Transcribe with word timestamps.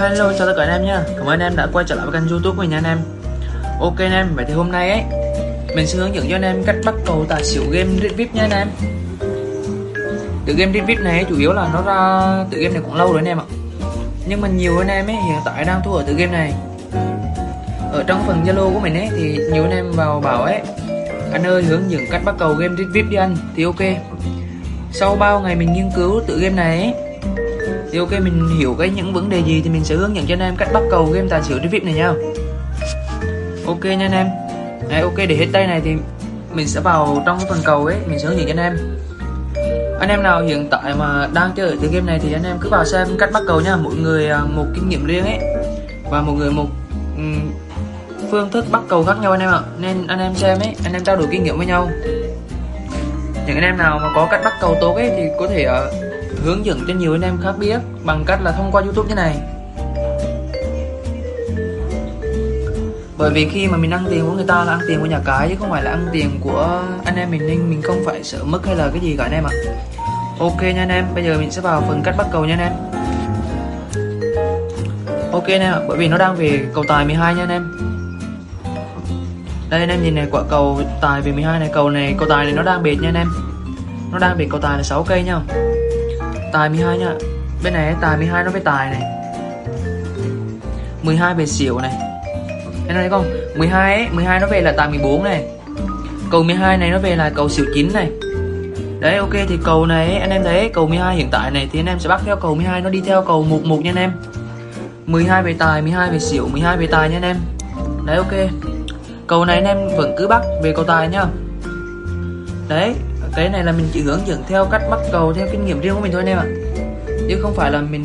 Hello 0.00 0.32
chào 0.38 0.46
tất 0.46 0.54
cả 0.56 0.62
anh 0.62 0.70
em 0.70 0.84
nha 0.84 1.02
Cảm 1.16 1.26
ơn 1.26 1.28
anh 1.28 1.40
em 1.40 1.56
đã 1.56 1.68
quay 1.72 1.84
trở 1.88 1.94
lại 1.94 2.06
với 2.06 2.20
kênh 2.20 2.30
youtube 2.30 2.56
của 2.56 2.62
mình 2.62 2.70
nha 2.70 2.76
anh 2.76 2.84
em. 2.84 2.98
Ok 3.80 3.98
anh 3.98 4.12
em, 4.12 4.36
vậy 4.36 4.44
thì 4.48 4.54
hôm 4.54 4.72
nay 4.72 4.90
ấy 4.90 5.02
Mình 5.76 5.86
sẽ 5.86 5.98
hướng 5.98 6.14
dẫn 6.14 6.26
cho 6.30 6.36
anh 6.36 6.42
em 6.42 6.64
cách 6.64 6.76
bắt 6.84 6.94
cầu 7.06 7.26
tài 7.28 7.44
xỉu 7.44 7.62
game 7.70 7.90
Red 8.02 8.12
VIP 8.12 8.34
nha 8.34 8.42
anh 8.42 8.50
em. 8.50 8.68
Tự 10.46 10.54
game 10.54 10.72
Red 10.72 10.84
VIP 10.84 11.00
này 11.00 11.24
chủ 11.28 11.38
yếu 11.38 11.52
là 11.52 11.68
nó 11.72 11.82
ra 11.82 12.44
tự 12.50 12.58
game 12.58 12.74
này 12.74 12.82
cũng 12.84 12.94
lâu 12.94 13.12
rồi 13.12 13.18
anh 13.18 13.28
em 13.28 13.38
ạ. 13.38 13.44
Nhưng 14.26 14.40
mà 14.40 14.48
nhiều 14.48 14.78
anh 14.78 14.88
em 14.88 15.06
ấy 15.06 15.16
hiện 15.16 15.38
tại 15.44 15.64
đang 15.64 15.80
thua 15.84 15.96
ở 15.96 16.04
tự 16.06 16.14
game 16.14 16.32
này. 16.32 16.54
Ở 17.92 18.04
trong 18.06 18.24
phần 18.26 18.44
Zalo 18.46 18.74
của 18.74 18.80
mình 18.80 18.94
ấy 18.94 19.08
thì 19.16 19.38
nhiều 19.52 19.62
anh 19.62 19.72
em 19.72 19.92
vào 19.92 20.20
bảo 20.20 20.42
ấy 20.42 20.60
Anh 21.32 21.42
ơi 21.46 21.62
hướng 21.62 21.90
dẫn 21.90 22.00
cách 22.10 22.22
bắt 22.24 22.34
cầu 22.38 22.54
game 22.54 22.74
Red 22.78 22.88
VIP 22.92 23.10
đi 23.10 23.16
anh. 23.16 23.36
Thì 23.56 23.64
ok. 23.64 23.82
Sau 24.92 25.16
bao 25.16 25.40
ngày 25.40 25.54
mình 25.54 25.72
nghiên 25.72 25.90
cứu 25.96 26.20
tự 26.26 26.38
game 26.40 26.54
này 26.54 26.82
ấy 26.82 27.07
thì 27.92 27.98
ok 27.98 28.10
mình 28.10 28.58
hiểu 28.58 28.76
cái 28.78 28.90
những 28.90 29.12
vấn 29.12 29.28
đề 29.28 29.42
gì 29.42 29.60
thì 29.64 29.70
mình 29.70 29.84
sẽ 29.84 29.94
hướng 29.94 30.16
dẫn 30.16 30.26
cho 30.26 30.34
anh 30.34 30.40
em 30.40 30.56
cách 30.56 30.68
bắt 30.72 30.82
cầu 30.90 31.06
game 31.12 31.28
tài 31.30 31.42
xỉu 31.42 31.58
trên 31.58 31.68
VIP 31.68 31.84
này 31.84 31.94
nha. 31.94 32.12
Ok 33.66 33.84
nha 33.84 34.06
anh 34.06 34.12
em. 34.12 34.26
Đấy, 34.88 35.00
ok 35.00 35.16
để 35.16 35.36
hết 35.36 35.46
tay 35.52 35.66
này 35.66 35.80
thì 35.84 35.90
mình 36.52 36.68
sẽ 36.68 36.80
vào 36.80 37.22
trong 37.26 37.38
phần 37.48 37.58
cầu 37.64 37.86
ấy 37.86 37.96
mình 38.06 38.18
sẽ 38.18 38.26
hướng 38.26 38.38
dẫn 38.38 38.46
cho 38.46 38.52
anh 38.52 38.64
em. 38.64 38.98
Anh 40.00 40.08
em 40.08 40.22
nào 40.22 40.42
hiện 40.42 40.68
tại 40.70 40.94
mà 40.98 41.28
đang 41.34 41.50
chơi 41.56 41.68
ở 41.68 41.76
từ 41.82 41.88
game 41.92 42.06
này 42.06 42.18
thì 42.22 42.32
anh 42.32 42.44
em 42.44 42.56
cứ 42.60 42.68
vào 42.68 42.84
xem 42.84 43.08
cách 43.18 43.30
bắt 43.32 43.42
cầu 43.46 43.60
nha. 43.60 43.76
Mỗi 43.76 43.94
người 43.94 44.28
à, 44.28 44.40
một 44.54 44.64
kinh 44.74 44.88
nghiệm 44.88 45.06
riêng 45.06 45.24
ấy. 45.24 45.38
Và 46.10 46.20
một 46.20 46.32
người 46.32 46.50
một 46.50 46.66
um, 47.16 47.50
phương 48.30 48.50
thức 48.50 48.64
bắt 48.70 48.82
cầu 48.88 49.04
khác 49.04 49.16
nhau 49.22 49.32
anh 49.32 49.40
em 49.40 49.50
ạ. 49.50 49.60
Nên 49.80 50.06
anh 50.06 50.18
em 50.18 50.34
xem 50.34 50.58
ấy 50.58 50.74
anh 50.84 50.92
em 50.92 51.04
trao 51.04 51.16
đổi 51.16 51.26
kinh 51.30 51.44
nghiệm 51.44 51.58
với 51.58 51.66
nhau. 51.66 51.90
Những 53.46 53.56
anh 53.56 53.64
em 53.64 53.78
nào 53.78 53.98
mà 54.02 54.08
có 54.14 54.28
cách 54.30 54.40
bắt 54.44 54.52
cầu 54.60 54.76
tốt 54.80 54.94
ấy 54.94 55.10
thì 55.16 55.22
có 55.38 55.46
thể 55.48 55.66
uh, 55.66 56.07
hướng 56.44 56.66
dẫn 56.66 56.84
cho 56.88 56.94
nhiều 56.94 57.14
anh 57.14 57.22
em 57.22 57.38
khác 57.42 57.52
biết 57.58 57.78
bằng 58.04 58.24
cách 58.26 58.40
là 58.42 58.52
thông 58.52 58.72
qua 58.72 58.82
YouTube 58.82 59.08
như 59.08 59.14
này. 59.14 59.36
Bởi 63.18 63.30
vì 63.30 63.48
khi 63.48 63.68
mà 63.68 63.76
mình 63.76 63.90
ăn 63.90 64.04
tiền 64.10 64.26
của 64.26 64.32
người 64.32 64.44
ta 64.48 64.64
là 64.64 64.72
ăn 64.72 64.80
tiền 64.88 65.00
của 65.00 65.06
nhà 65.06 65.20
cái 65.24 65.48
chứ 65.48 65.54
không 65.58 65.70
phải 65.70 65.82
là 65.82 65.90
ăn 65.90 66.06
tiền 66.12 66.40
của 66.40 66.82
anh 67.04 67.16
em 67.16 67.30
mình 67.30 67.46
nên 67.46 67.70
mình 67.70 67.82
không 67.82 68.02
phải 68.06 68.24
sợ 68.24 68.44
mất 68.44 68.66
hay 68.66 68.76
là 68.76 68.88
cái 68.92 69.00
gì 69.00 69.14
cả 69.18 69.24
anh 69.24 69.32
em 69.32 69.44
ạ. 69.44 69.52
Ok 70.38 70.62
nha 70.62 70.82
anh 70.82 70.88
em, 70.88 71.04
bây 71.14 71.24
giờ 71.24 71.38
mình 71.38 71.50
sẽ 71.50 71.60
vào 71.60 71.84
phần 71.88 72.02
cách 72.04 72.14
bắt 72.18 72.26
cầu 72.32 72.44
nha 72.44 72.54
anh 72.54 72.60
em. 72.60 72.72
Ok 75.32 75.44
anh 75.46 75.60
em 75.60 75.72
ạ, 75.72 75.80
bởi 75.88 75.98
vì 75.98 76.08
nó 76.08 76.18
đang 76.18 76.36
về 76.36 76.66
cầu 76.74 76.84
tài 76.88 77.04
12 77.04 77.34
nha 77.34 77.42
anh 77.42 77.50
em. 77.50 77.72
Đây 79.70 79.80
anh 79.80 79.88
em 79.88 80.02
nhìn 80.02 80.14
này, 80.14 80.26
quả 80.30 80.42
cầu 80.50 80.80
tài 81.00 81.20
về 81.20 81.32
12 81.32 81.60
này, 81.60 81.70
cầu 81.72 81.90
này, 81.90 82.14
cầu 82.18 82.28
tài 82.28 82.44
này 82.44 82.54
nó 82.54 82.62
đang 82.62 82.82
bệt 82.82 82.96
nha 83.00 83.08
anh 83.08 83.14
em. 83.14 83.28
Nó 84.12 84.18
đang 84.18 84.38
bệt 84.38 84.46
cầu 84.50 84.60
tài 84.60 84.76
là 84.76 84.82
6 84.82 85.04
cây 85.04 85.22
nha 85.22 85.40
tài 86.52 86.68
12 86.68 86.98
nha. 86.98 87.14
Bên 87.64 87.72
này 87.72 87.94
tài 88.00 88.16
12 88.16 88.44
nó 88.44 88.50
mới 88.50 88.60
tài 88.60 88.90
này. 88.90 89.02
12 91.02 91.34
về 91.34 91.46
xỉu 91.46 91.78
này. 91.78 91.92
Em 92.88 92.96
thấy 92.96 93.08
không 93.08 93.24
12 93.56 93.94
ấy 93.94 94.06
12 94.12 94.40
nó 94.40 94.46
về 94.46 94.60
là 94.60 94.72
tài 94.76 94.88
14 94.88 95.22
này. 95.22 95.44
Cầu 96.30 96.42
12 96.42 96.78
này 96.78 96.90
nó 96.90 96.98
về 96.98 97.16
là 97.16 97.30
cầu 97.30 97.48
xỉu 97.48 97.66
9 97.74 97.92
này. 97.92 98.10
Đấy, 99.00 99.16
ok, 99.16 99.32
thì 99.48 99.58
cầu 99.64 99.86
này, 99.86 100.16
anh 100.16 100.30
em 100.30 100.44
thấy, 100.44 100.70
cầu 100.74 100.86
12 100.86 101.16
hiện 101.16 101.28
tại 101.32 101.50
này, 101.50 101.68
thì 101.72 101.80
anh 101.80 101.86
em 101.86 101.98
sẽ 101.98 102.08
bắt 102.08 102.20
theo 102.24 102.36
cầu 102.36 102.54
12 102.54 102.80
nó 102.80 102.90
đi 102.90 103.00
theo 103.00 103.22
cầu 103.22 103.44
11 103.44 103.80
nha 103.80 103.90
anh 103.90 103.96
em. 103.96 104.12
12 105.06 105.42
về 105.42 105.54
tài 105.58 105.82
12 105.82 106.10
về 106.10 106.18
xỉu 106.18 106.48
12 106.52 106.76
về 106.76 106.86
tài 106.86 107.08
nha 107.08 107.16
anh 107.16 107.22
em. 107.22 107.36
Đấy, 108.06 108.16
ok. 108.16 108.32
Cầu 109.26 109.44
này 109.44 109.56
anh 109.56 109.64
em 109.64 109.96
vẫn 109.96 110.14
cứ 110.18 110.28
bắt 110.28 110.42
về 110.62 110.72
cầu 110.76 110.84
tài 110.84 111.08
nhá 111.08 111.24
đấy 112.68 112.94
cái 113.38 113.48
này 113.48 113.64
là 113.64 113.72
mình 113.72 113.88
chỉ 113.92 114.02
hướng 114.02 114.26
dẫn 114.26 114.42
theo 114.48 114.64
cách 114.64 114.82
bắt 114.90 115.00
cầu, 115.12 115.32
theo 115.32 115.46
kinh 115.52 115.66
nghiệm 115.66 115.80
riêng 115.80 115.94
của 115.94 116.00
mình 116.00 116.12
thôi 116.12 116.22
anh 116.26 116.28
em 116.28 116.38
ạ. 116.38 116.46
Chứ 117.28 117.38
không 117.42 117.54
phải 117.54 117.70
là 117.70 117.80
mình 117.80 118.04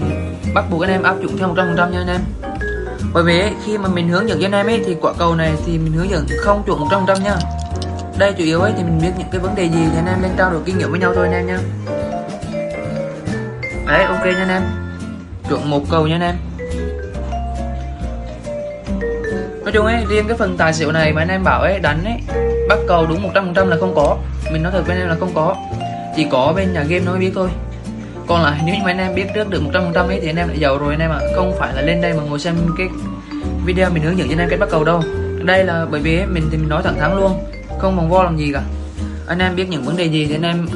bắt 0.54 0.66
buộc 0.72 0.82
anh 0.82 0.92
em 0.92 1.04
áp 1.04 1.16
dụng 1.22 1.38
theo 1.38 1.54
100% 1.56 1.92
nha 1.92 2.00
anh 2.00 2.08
em. 2.08 2.22
Bởi 3.14 3.24
vì 3.24 3.44
khi 3.66 3.78
mà 3.78 3.90
mình 3.90 4.10
hướng 4.10 4.30
dẫn 4.30 4.40
cho 4.40 4.46
anh 4.46 4.52
em 4.52 4.68
ấy, 4.68 4.84
thì 4.86 4.96
quả 5.02 5.14
cầu 5.20 5.36
này 5.36 5.54
thì 5.66 5.78
mình 5.78 5.94
hướng 5.94 6.10
dẫn 6.10 6.26
không 6.38 6.64
chuẩn 6.66 6.80
100% 6.80 7.24
nha. 7.24 7.36
Đây, 8.18 8.34
chủ 8.38 8.44
yếu 8.44 8.62
ấy 8.62 8.72
thì 8.78 8.84
mình 8.84 9.00
biết 9.02 9.12
những 9.18 9.28
cái 9.32 9.42
vấn 9.42 9.56
đề 9.56 9.64
gì 9.64 9.80
thì 9.92 9.98
anh 9.98 10.08
em 10.08 10.22
lên 10.22 10.32
trao 10.38 10.52
đổi 10.52 10.62
kinh 10.66 10.78
nghiệm 10.78 10.92
với 10.92 11.00
nhau 11.00 11.14
thôi 11.16 11.28
anh 11.32 11.34
em 11.34 11.48
nha. 11.48 11.60
Đấy, 13.88 14.04
ok 14.04 14.26
nha 14.26 14.36
anh 14.38 14.50
em. 14.50 14.64
Chuẩn 15.50 15.70
một 15.70 15.84
cầu 15.90 16.08
nha 16.08 16.16
anh 16.16 16.22
em. 16.22 16.36
Nói 19.64 19.72
chung 19.72 19.86
ấy, 19.86 20.06
riêng 20.10 20.28
cái 20.28 20.38
phần 20.38 20.58
tài 20.58 20.74
xỉu 20.74 20.92
này 20.92 21.14
mà 21.14 21.22
anh 21.22 21.28
em 21.28 21.44
bảo 21.44 21.62
ấy, 21.62 21.80
đánh 21.80 22.04
ấy, 22.06 22.44
bắt 22.70 22.80
cầu 22.88 23.06
đúng 23.06 23.30
100% 23.34 23.66
là 23.66 23.78
không 23.80 23.96
có. 23.96 24.18
Mình 24.52 24.64
nói 24.64 24.72
thật 24.72 24.84
với 24.88 24.96
anh 24.96 25.02
em 25.02 25.10
là 25.10 25.16
không 25.20 25.32
có. 25.34 25.56
Chỉ 26.16 26.28
có 26.32 26.54
bên 26.56 26.74
nhà 26.74 26.84
game 26.84 27.06
nói 27.06 27.20
biết 27.20 27.32
thôi. 27.36 27.50
Còn 28.28 28.44
lại, 28.44 28.62
nếu 28.66 28.76
như 28.76 28.82
mà 28.84 28.92
anh 28.92 28.98
em 28.98 29.16
biết 29.16 29.26
trước 29.36 29.50
được 29.50 29.62
100% 29.74 30.08
ấy 30.08 30.20
thì 30.22 30.30
anh 30.30 30.36
em 30.36 30.48
đã 30.48 30.54
giàu 30.54 30.78
rồi 30.78 30.94
anh 30.94 31.00
em 31.00 31.12
ạ. 31.12 31.20
À. 31.22 31.28
không 31.36 31.56
phải 31.60 31.74
là 31.74 31.82
lên 31.82 32.02
đây 32.02 32.14
mà 32.14 32.24
ngồi 32.24 32.40
xem 32.40 32.56
cái 32.78 32.88
video 33.66 33.90
mình 33.90 34.04
hướng 34.04 34.18
dẫn 34.18 34.28
cho 34.28 34.34
anh 34.34 34.40
em 34.40 34.50
cách 34.50 34.60
bắt 34.60 34.70
cầu 34.72 34.84
đâu. 34.84 35.04
Đây 35.44 35.64
là 35.64 35.86
bởi 35.92 36.02
vì 36.02 36.26
mình 36.26 36.48
thì 36.52 36.58
mình 36.58 36.70
nói 36.70 36.84
thẳng 36.84 37.00
thắn 37.00 37.16
luôn, 37.16 37.40
không 37.80 37.96
vòng 37.96 38.10
vo 38.10 38.24
làm 38.24 38.38
gì 38.38 38.52
cả. 38.54 38.62
Anh 39.28 39.40
em 39.40 39.56
biết 39.56 39.70
những 39.70 39.84
vấn 39.84 39.98
đề 39.98 40.06
gì 40.06 40.26
thì 40.26 40.36
anh 40.36 40.42
em 40.42 40.68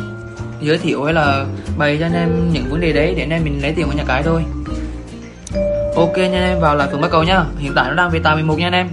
giới 0.61 0.77
thiệu 0.77 1.03
hay 1.03 1.13
là 1.13 1.45
bày 1.77 1.97
cho 1.99 2.05
anh 2.05 2.13
em 2.13 2.53
những 2.53 2.69
vấn 2.69 2.81
đề 2.81 2.93
đấy, 2.93 3.13
để 3.17 3.23
anh 3.23 3.29
em 3.29 3.43
mình 3.43 3.61
lấy 3.61 3.73
tiền 3.73 3.85
của 3.85 3.97
nhà 3.97 4.03
cái 4.07 4.23
thôi 4.23 4.43
ok 5.97 6.17
nha 6.17 6.23
anh 6.23 6.33
em 6.33 6.59
vào 6.59 6.75
lại 6.75 6.87
phần 6.91 7.01
bắt 7.01 7.11
cầu 7.11 7.23
nha. 7.23 7.43
hiện 7.57 7.73
tại 7.75 7.85
nó 7.89 7.95
đang 7.95 8.09
về 8.09 8.19
tài 8.23 8.35
11 8.35 8.59
nha 8.59 8.67
anh 8.67 8.73
em 8.73 8.87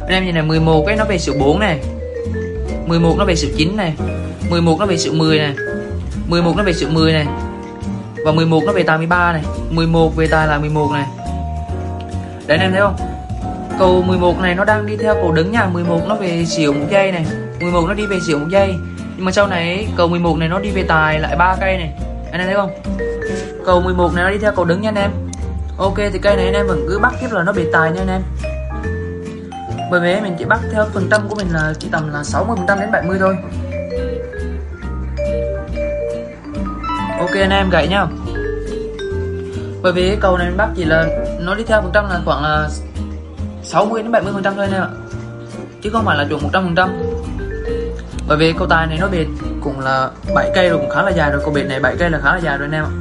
anh 0.00 0.10
em 0.10 0.24
nhìn 0.24 0.34
này 0.34 0.42
11 0.44 0.84
cái 0.86 0.96
nó 0.96 1.04
về 1.04 1.18
sự 1.18 1.36
4 1.38 1.58
này 1.58 1.80
11 2.86 3.14
nó 3.18 3.24
về 3.24 3.36
sự 3.36 3.54
9 3.56 3.76
này 3.76 3.94
11 4.50 4.76
nó 4.80 4.86
về 4.86 4.96
sự 4.96 5.12
10 5.12 5.38
này 5.38 5.54
11 6.26 6.56
nó 6.56 6.62
về 6.62 6.72
sự 6.72 6.88
10 6.88 7.12
này 7.12 7.26
và 8.24 8.32
11 8.32 8.62
nó 8.66 8.72
về 8.72 8.82
tài 8.82 8.98
13 8.98 9.32
này 9.32 9.42
11 9.70 10.16
về 10.16 10.26
tài 10.26 10.46
là 10.46 10.58
11 10.58 10.90
này 10.92 11.06
đấy 12.46 12.58
anh 12.58 12.60
em 12.60 12.72
thấy 12.72 12.80
không 12.80 12.96
cầu 13.78 14.02
11 14.06 14.38
này 14.40 14.54
nó 14.54 14.64
đang 14.64 14.86
đi 14.86 14.96
theo 14.96 15.14
cầu 15.14 15.32
đứng 15.32 15.52
nha 15.52 15.66
11 15.66 16.00
nó 16.08 16.14
về 16.14 16.44
xỉu 16.44 16.72
một 16.72 16.86
giây 16.90 17.12
này 17.12 17.26
11 17.60 17.84
nó 17.88 17.94
đi 17.94 18.06
về 18.06 18.20
xỉu 18.26 18.38
một 18.38 18.46
giây 18.50 18.74
nhưng 19.16 19.24
mà 19.24 19.32
sau 19.32 19.46
này 19.46 19.88
cầu 19.96 20.08
11 20.08 20.38
này 20.38 20.48
nó 20.48 20.58
đi 20.58 20.70
về 20.70 20.82
tài 20.82 21.18
lại 21.18 21.36
ba 21.36 21.56
cây 21.60 21.76
này 21.76 21.90
anh 22.32 22.40
em 22.40 22.46
thấy 22.46 22.54
không 22.54 22.70
cầu 23.66 23.80
11 23.80 24.14
này 24.14 24.24
nó 24.24 24.30
đi 24.30 24.38
theo 24.38 24.52
cầu 24.56 24.64
đứng 24.64 24.80
nha 24.80 24.88
anh 24.88 24.94
em 24.94 25.10
ok, 25.78 25.96
thì 25.96 26.18
cây 26.18 26.36
này 26.36 26.44
anh 26.44 26.54
em 26.54 26.66
vẫn 26.66 26.86
cứ 26.88 26.98
bắt 26.98 27.14
tiếp 27.20 27.28
là 27.30 27.42
nó 27.42 27.52
bị 27.52 27.66
tài 27.72 27.92
nha 27.92 28.00
anh 28.00 28.08
em. 28.08 28.22
Bởi 29.90 30.00
vì 30.00 30.20
mình 30.20 30.36
chỉ 30.38 30.44
bắt 30.44 30.60
theo 30.72 30.86
phần 30.92 31.08
trăm 31.10 31.28
của 31.28 31.34
mình 31.34 31.48
là 31.52 31.72
chỉ 31.78 31.88
tầm 31.92 32.12
là 32.12 32.24
60 32.24 32.56
phần 32.56 32.66
trăm 32.68 32.80
đến 32.80 32.90
70 32.92 33.18
thôi. 33.20 33.36
Ok, 37.20 37.30
anh 37.30 37.50
em 37.50 37.70
gậy 37.70 37.88
nhá. 37.88 38.06
Bởi 39.82 39.92
vì 39.92 40.08
cái 40.08 40.18
cầu 40.20 40.38
này 40.38 40.46
mình 40.46 40.56
bắt 40.56 40.68
chỉ 40.76 40.84
là 40.84 41.06
nó 41.40 41.54
đi 41.54 41.64
theo 41.64 41.82
phần 41.82 41.90
trăm 41.94 42.08
là 42.08 42.20
khoảng 42.24 42.42
là 42.42 42.68
60 43.62 44.02
đến 44.02 44.12
70 44.12 44.32
phần 44.32 44.42
trăm 44.42 44.54
thôi 44.56 44.64
anh 44.64 44.74
em 44.74 44.82
ạ. 44.82 44.88
Chứ 45.82 45.90
không 45.90 46.04
phải 46.04 46.18
là 46.18 46.24
chuẩn 46.28 46.42
100 46.42 46.64
phần 46.64 46.74
trăm. 46.74 47.02
Bởi 48.28 48.38
vì 48.38 48.52
cầu 48.52 48.66
tài 48.68 48.86
này 48.86 48.98
nó 49.00 49.08
bệt 49.08 49.26
cũng 49.62 49.80
là 49.80 50.10
7 50.34 50.50
cây 50.54 50.68
rồi, 50.68 50.78
cũng 50.78 50.90
khá 50.90 51.02
là 51.02 51.10
dài 51.10 51.30
rồi. 51.30 51.40
Cầu 51.44 51.50
bệt 51.50 51.62
này 51.62 51.80
7 51.80 51.96
cây 51.98 52.10
là 52.10 52.18
khá 52.22 52.32
là 52.32 52.40
dài 52.40 52.58
rồi 52.58 52.68
anh 52.68 52.74
em 52.74 52.84
ạ. 52.84 52.92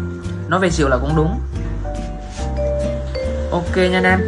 Nó 0.47 0.59
về 0.59 0.69
xỉu 0.69 0.87
là 0.87 0.97
cũng 0.97 1.15
đúng 1.15 1.39
ok 3.55 3.77
nha 3.77 3.97
anh 3.97 4.03
em 4.03 4.19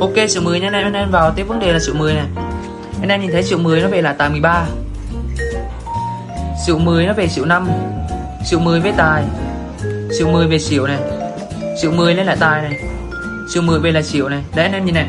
ok 0.00 0.28
số 0.28 0.40
10 0.40 0.60
nha 0.60 0.66
anh 0.66 0.74
em 0.74 0.86
anh 0.86 0.92
em 0.92 1.10
vào 1.10 1.32
tiếp 1.36 1.42
vấn 1.42 1.60
đề 1.60 1.72
là 1.72 1.78
số 1.78 1.94
10 1.94 2.14
này 2.14 2.26
anh 3.00 3.08
em 3.08 3.20
nhìn 3.20 3.30
thấy 3.32 3.42
số 3.42 3.58
10 3.58 3.80
nó 3.80 3.88
về 3.88 4.02
là 4.02 4.12
tài 4.12 4.30
13 4.30 4.66
số 6.66 6.78
10 6.78 7.06
nó 7.06 7.12
về 7.12 7.28
số 7.28 7.44
5 7.44 7.68
số 8.44 8.58
10 8.58 8.80
với 8.80 8.92
tài 8.96 9.24
số 10.18 10.28
10 10.32 10.46
về 10.46 10.58
xỉu 10.58 10.86
này 10.86 10.98
số 11.82 11.90
10 11.90 12.14
lên 12.14 12.26
là 12.26 12.36
tài 12.40 12.62
này 12.62 12.80
số 13.54 13.60
10 13.60 13.78
về 13.78 13.92
là 13.92 14.02
xỉu 14.02 14.28
này 14.28 14.42
đấy 14.54 14.64
anh 14.64 14.72
em 14.72 14.84
nhìn 14.84 14.94
này 14.94 15.06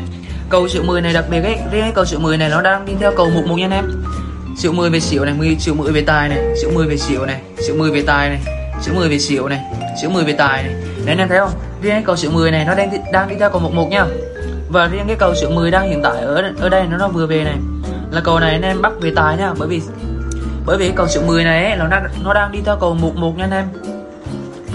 cầu 0.48 0.68
số 0.68 0.82
10 0.82 1.00
này 1.00 1.12
đặc 1.12 1.24
biệt 1.30 1.42
ấy 1.42 1.56
riêng 1.72 1.82
cái 1.82 1.92
cầu 1.94 2.04
số 2.04 2.18
10 2.18 2.36
này 2.36 2.48
nó 2.48 2.62
đang 2.62 2.86
đi 2.86 2.92
theo 3.00 3.12
cầu 3.16 3.30
mục 3.34 3.46
một 3.46 3.56
nha 3.56 3.64
anh 3.64 3.72
em 3.72 4.04
số 4.58 4.72
10 4.72 4.90
về 4.90 5.00
xỉu 5.00 5.24
này 5.24 5.34
10 5.34 5.56
số 5.60 5.74
10 5.74 5.92
về 5.92 6.00
tài 6.00 6.28
này 6.28 6.38
số 6.62 6.70
10 6.74 6.86
về 6.86 6.96
xỉu 6.96 7.26
này 7.26 7.40
số 7.68 7.74
10 7.74 7.90
về 7.90 8.02
tài 8.06 8.28
này 8.28 8.40
số 8.82 8.92
10 8.94 9.08
về 9.08 9.18
xỉu 9.18 9.48
này 9.48 9.60
số 10.02 10.08
10 10.08 10.24
về 10.24 10.32
tài 10.32 10.62
này 10.62 10.74
nên 11.06 11.18
em 11.18 11.28
thấy 11.28 11.38
không? 11.38 11.50
Riêng 11.82 11.92
cái 11.92 12.02
cầu 12.06 12.16
số 12.16 12.30
10 12.30 12.50
này 12.50 12.64
nó 12.64 12.74
đang 12.74 12.90
đang 13.12 13.28
đi 13.28 13.36
theo 13.38 13.50
cầu 13.50 13.60
mục 13.60 13.72
một 13.72 13.88
nha. 13.90 14.06
Và 14.68 14.86
riêng 14.86 15.04
cái 15.06 15.16
cầu 15.16 15.34
số 15.34 15.50
10 15.50 15.70
đang 15.70 15.88
hiện 15.88 16.02
tại 16.02 16.22
ở 16.22 16.52
ở 16.60 16.68
đây 16.68 16.86
nó 16.90 16.96
nó 16.96 17.08
vừa 17.08 17.26
về 17.26 17.44
này. 17.44 17.56
Là 18.10 18.20
cầu 18.24 18.40
này 18.40 18.52
anh 18.52 18.62
em 18.62 18.82
bắt 18.82 18.92
về 19.00 19.12
tài 19.16 19.36
nha 19.36 19.52
bởi 19.58 19.68
vì 19.68 19.82
bởi 20.66 20.76
vì 20.76 20.92
cầu 20.96 21.08
số 21.08 21.22
10 21.26 21.44
này 21.44 21.64
ấy, 21.64 21.76
nó 21.76 21.86
đang 21.86 22.06
nó 22.24 22.34
đang 22.34 22.52
đi 22.52 22.60
theo 22.64 22.76
cầu 22.80 22.94
một 22.94 23.16
một 23.16 23.36
nha 23.36 23.44
anh 23.44 23.50
em. 23.50 23.64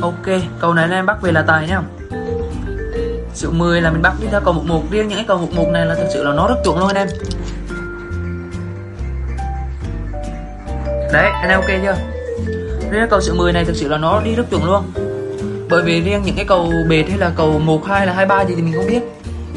Ok 0.01 0.41
cầu 0.59 0.73
này 0.73 0.83
anh 0.83 0.91
em 0.91 1.05
bắt 1.05 1.21
về 1.21 1.31
là 1.31 1.41
tài 1.41 1.67
nha. 1.67 1.81
Số 3.33 3.49
10 3.51 3.81
là 3.81 3.91
mình 3.91 4.01
bắt 4.01 4.13
đi 4.21 4.27
theo 4.31 4.41
cầu 4.41 4.53
một 4.53 4.63
một. 4.65 4.83
Riêng 4.91 5.07
những 5.07 5.17
cái 5.17 5.25
cầu 5.27 5.37
một 5.37 5.53
một 5.55 5.67
này 5.71 5.85
là 5.85 5.95
thực 5.95 6.07
sự 6.13 6.23
là 6.23 6.33
nó 6.33 6.47
rất 6.47 6.55
chuẩn 6.63 6.79
luôn 6.79 6.87
anh 6.87 6.95
em. 6.95 7.07
Đấy 11.13 11.29
anh 11.41 11.49
em 11.49 11.59
ok 11.59 11.69
chưa? 11.83 11.95
Riêng 12.91 13.07
cầu 13.09 13.21
số 13.21 13.33
10 13.33 13.53
này 13.53 13.65
thực 13.65 13.75
sự 13.75 13.87
là 13.87 13.97
nó 13.97 14.21
đi 14.21 14.35
rất 14.35 14.43
chuẩn 14.49 14.65
luôn 14.65 14.83
bởi 15.69 15.83
vì 15.83 16.01
riêng 16.01 16.21
những 16.25 16.35
cái 16.35 16.45
cầu 16.45 16.71
bệt 16.89 17.03
hay 17.09 17.17
là 17.17 17.31
cầu 17.35 17.59
một 17.59 17.85
hai 17.85 18.07
là 18.07 18.13
hai 18.13 18.25
ba 18.25 18.45
gì 18.45 18.53
thì 18.55 18.61
mình 18.61 18.73
không 18.73 18.87
biết. 18.87 19.01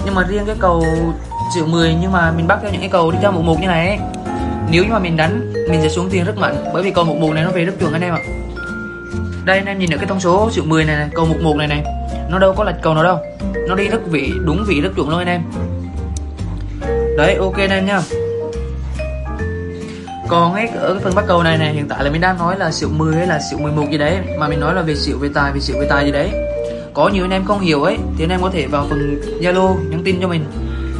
Nhưng 0.05 0.14
mà 0.14 0.23
riêng 0.29 0.43
cái 0.47 0.56
cầu 0.61 0.85
triệu 1.55 1.67
10 1.67 1.94
nhưng 2.00 2.12
mà 2.12 2.32
mình 2.37 2.47
bắt 2.47 2.59
theo 2.62 2.70
những 2.73 2.81
cái 2.81 2.91
cầu 2.91 3.11
đi 3.11 3.19
theo 3.20 3.32
một 3.32 3.43
một 3.43 3.61
như 3.61 3.67
này 3.67 3.88
ấy 3.88 3.99
nếu 4.70 4.85
như 4.85 4.91
mà 4.93 4.99
mình 4.99 5.17
đánh 5.17 5.53
mình 5.70 5.81
sẽ 5.82 5.88
xuống 5.88 6.11
tiền 6.11 6.25
rất 6.25 6.38
mạnh. 6.38 6.55
Bởi 6.75 6.82
vì 6.82 6.91
cầu 6.91 7.05
một 7.05 7.17
một 7.17 7.35
này 7.35 7.44
nó 7.44 7.50
về 7.50 7.64
rất 7.64 7.73
chuẩn 7.81 7.93
anh 7.93 8.03
em 8.03 8.14
ạ. 8.14 8.20
Đây 9.44 9.59
anh 9.59 9.67
em 9.67 9.79
nhìn 9.79 9.91
được 9.91 9.97
cái 9.97 10.06
thông 10.06 10.20
số 10.20 10.50
triệu 10.53 10.64
10 10.64 10.85
này, 10.85 10.97
này 10.97 11.09
cầu 11.14 11.25
11 11.26 11.56
này 11.56 11.67
này 11.67 11.85
nó 12.31 12.38
đâu 12.38 12.55
có 12.56 12.64
lệch 12.64 12.82
cầu 12.82 12.94
nào 12.94 13.05
đâu. 13.05 13.19
Nó 13.69 13.75
đi 13.75 13.88
rất 13.88 14.06
vị 14.06 14.32
đúng 14.44 14.64
vị 14.67 14.81
rất 14.81 14.91
chuẩn 14.97 15.09
luôn 15.09 15.19
anh 15.19 15.29
em. 15.29 15.43
Đấy 17.17 17.35
ok 17.35 17.56
anh 17.56 17.70
em 17.70 17.87
nhá 17.87 18.00
còn 20.32 20.52
ấy 20.52 20.69
ở 20.69 20.93
cái 20.94 21.02
phần 21.02 21.14
bắt 21.14 21.25
cầu 21.29 21.43
này 21.43 21.58
này 21.58 21.75
hiện 21.75 21.88
tại 21.88 22.05
là 22.05 22.11
mình 22.11 22.20
đang 22.20 22.38
nói 22.38 22.58
là 22.58 22.73
xỉu 22.73 22.88
10 22.88 23.14
hay 23.14 23.26
là 23.26 23.40
xỉu 23.50 23.58
11 23.58 23.84
gì 23.90 23.99
đấy. 23.99 24.19
Mà 24.38 24.49
mình 24.49 24.61
nói 24.61 24.75
là 24.75 24.82
về 24.82 24.94
xỉu 24.94 25.19
về 25.19 25.29
tài, 25.34 25.52
về 25.52 25.61
xỉu 25.61 25.76
về 25.81 25.87
tài 25.90 26.05
gì 26.05 26.12
đấy. 26.12 26.31
Có 26.94 27.08
nhiều 27.08 27.25
anh 27.25 27.31
em 27.31 27.44
không 27.44 27.61
hiểu 27.61 27.82
ấy, 27.82 27.96
thì 28.19 28.25
anh 28.25 28.31
em 28.31 28.43
có 28.43 28.50
thể 28.50 28.67
vào 28.67 28.87
phần 28.88 29.20
zalo 29.40 29.76
nhắn 29.90 30.00
tin 30.05 30.20
cho 30.20 30.29
mình. 30.29 30.44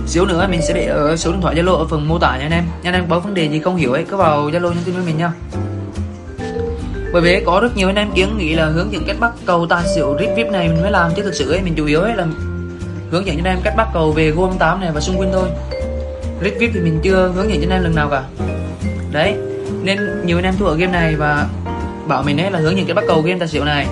Xíu 0.07 0.27
nữa 0.27 0.47
mình 0.51 0.63
sẽ 0.63 0.75
để 0.75 0.87
ở 0.87 1.17
số 1.17 1.33
điện 1.33 1.41
thoại 1.41 1.55
zalo 1.57 1.77
ở 1.77 1.87
phần 1.87 2.09
mô 2.09 2.19
tả 2.19 2.37
nha 2.37 2.45
anh 2.45 2.53
em. 2.53 2.65
Anh 2.85 2.95
em 2.95 3.05
có 3.09 3.19
vấn 3.19 3.35
đề 3.35 3.49
gì 3.49 3.59
không 3.59 3.77
hiểu 3.77 3.93
ấy, 3.93 4.05
cứ 4.05 4.17
vào 4.17 4.51
zalo 4.51 4.69
nhắn 4.69 4.83
tin 4.85 4.95
với 4.95 5.05
mình 5.07 5.19
nha. 5.19 5.33
Bởi 7.13 7.23
vì 7.23 7.43
có 7.47 7.61
rất 7.63 7.77
nhiều 7.77 7.89
anh 7.89 7.97
em 7.97 8.11
kiến 8.15 8.39
nghĩ 8.39 8.55
là 8.55 8.67
hướng 8.67 8.93
dẫn 8.93 9.05
cách 9.07 9.17
bắt 9.21 9.33
cầu 9.47 9.67
tài 9.67 9.85
xỉu 9.95 10.17
rip 10.21 10.29
vip 10.37 10.47
này 10.47 10.69
mình 10.69 10.83
mới 10.83 10.91
làm. 10.91 11.11
Chứ 11.17 11.23
thực 11.23 11.35
sự 11.35 11.53
ấy, 11.53 11.61
mình 11.63 11.75
chủ 11.75 11.87
yếu 11.87 12.01
ấy 12.01 12.17
là 12.17 12.27
hướng 13.11 13.27
dẫn 13.27 13.37
cho 13.37 13.41
anh 13.41 13.57
em 13.57 13.59
cách 13.65 13.75
bắt 13.77 13.89
cầu 13.95 14.13
về 14.13 14.31
gôn 14.31 14.51
8 14.59 14.81
này 14.81 14.91
và 14.95 15.01
xung 15.01 15.19
quanh 15.19 15.31
thôi. 15.33 15.49
Rip 16.45 16.55
vip 16.59 16.71
thì 16.75 16.81
mình 16.81 17.01
chưa 17.03 17.33
hướng 17.35 17.49
dẫn 17.51 17.59
cho 17.61 17.65
anh 17.65 17.71
em 17.71 17.83
lần 17.83 17.95
nào 17.95 18.09
cả 18.11 18.23
đấy 19.13 19.37
nên 19.83 19.99
nhiều 20.25 20.39
anh 20.39 20.45
em 20.45 20.55
thua 20.59 20.67
ở 20.67 20.77
game 20.77 20.93
này 20.93 21.15
và 21.17 21.47
bảo 22.07 22.23
mình 22.23 22.41
ấy 22.41 22.51
là 22.51 22.59
hướng 22.59 22.75
những 22.75 22.87
cái 22.87 22.95
bắt 22.95 23.05
cầu 23.09 23.23
game 23.23 23.39
tài 23.39 23.49
xỉu 23.49 23.65
này. 23.65 23.87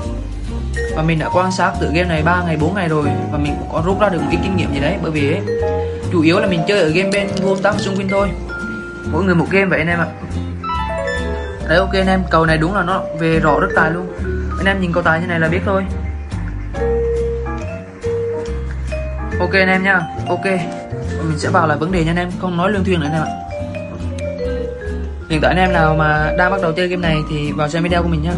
Và 0.96 1.02
mình 1.02 1.18
đã 1.18 1.28
quan 1.34 1.52
sát 1.52 1.72
từ 1.80 1.86
game 1.86 2.08
này 2.08 2.22
3 2.22 2.42
ngày 2.46 2.56
4 2.56 2.74
ngày 2.74 2.88
rồi 2.88 3.04
và 3.32 3.38
mình 3.38 3.54
cũng 3.58 3.68
có 3.72 3.82
rút 3.86 4.00
ra 4.00 4.08
được 4.08 4.18
một 4.22 4.28
ít 4.30 4.38
kinh 4.42 4.56
nghiệm 4.56 4.74
gì 4.74 4.80
đấy 4.80 4.96
bởi 5.02 5.10
vì 5.10 5.32
ấy, 5.32 5.40
chủ 6.12 6.22
yếu 6.22 6.40
là 6.40 6.46
mình 6.46 6.60
chơi 6.68 6.80
ở 6.80 6.88
game 6.88 7.10
bên 7.10 7.28
gôn 7.42 7.58
8 7.62 7.78
xung 7.78 7.96
quanh 7.96 8.08
thôi. 8.08 8.28
Mỗi 9.12 9.24
người 9.24 9.34
một 9.34 9.46
game 9.50 9.66
vậy 9.66 9.78
anh 9.78 9.88
em 9.88 9.98
ạ. 9.98 10.06
Đấy 11.68 11.78
ok 11.78 11.92
anh 11.92 12.06
em 12.06 12.22
cầu 12.30 12.46
này 12.46 12.58
đúng 12.58 12.74
là 12.74 12.82
nó 12.82 13.02
về 13.18 13.40
rõ 13.40 13.60
rất 13.60 13.68
tài 13.76 13.90
luôn. 13.90 14.06
Anh 14.58 14.66
em 14.66 14.80
nhìn 14.80 14.92
cầu 14.92 15.02
tài 15.02 15.20
như 15.20 15.26
này 15.26 15.40
là 15.40 15.48
biết 15.48 15.60
thôi. 15.66 15.82
Ok 19.40 19.52
anh 19.52 19.68
em 19.68 19.82
nha 19.82 20.00
ok. 20.28 20.44
Mình 21.28 21.38
sẽ 21.38 21.48
vào 21.48 21.66
lại 21.66 21.78
vấn 21.78 21.92
đề 21.92 22.04
nha 22.04 22.10
anh 22.10 22.16
em 22.16 22.30
không 22.40 22.56
nói 22.56 22.72
lương 22.72 22.84
thuyền 22.84 23.00
nữa 23.00 23.06
anh 23.06 23.14
em 23.14 23.22
ạ 23.22 23.49
hiện 25.30 25.40
tại 25.40 25.48
anh 25.48 25.58
em 25.58 25.72
nào 25.72 25.94
mà 25.94 26.32
đang 26.38 26.50
bắt 26.50 26.62
đầu 26.62 26.72
chơi 26.72 26.88
game 26.88 27.08
này 27.08 27.16
thì 27.30 27.52
vào 27.52 27.68
xem 27.68 27.82
video 27.82 28.02
của 28.02 28.08
mình 28.08 28.22
nhá. 28.22 28.32